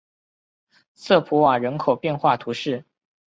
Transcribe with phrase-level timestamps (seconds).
[0.95, 2.83] 瑟普瓦人口变化图示